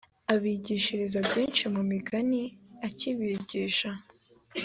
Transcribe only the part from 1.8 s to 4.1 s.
migani akibigisha